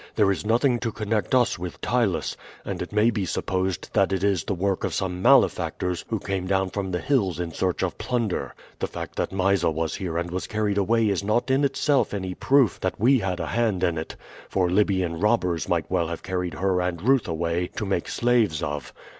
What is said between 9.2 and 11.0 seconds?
Mysa was here and was carried